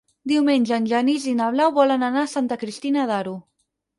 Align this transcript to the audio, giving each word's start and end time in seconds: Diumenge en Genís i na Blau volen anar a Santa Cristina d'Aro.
Diumenge 0.29 0.71
en 0.77 0.85
Genís 0.93 1.27
i 1.33 1.33
na 1.41 1.49
Blau 1.57 1.75
volen 1.77 2.07
anar 2.09 2.23
a 2.27 2.31
Santa 2.33 2.57
Cristina 2.65 3.07
d'Aro. 3.13 3.37